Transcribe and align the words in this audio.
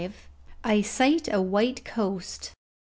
I 0.63 0.81
SIGHT 0.81 1.27
A 1.31 1.39
WHITE 1.39 1.85
COAST. 1.85 2.53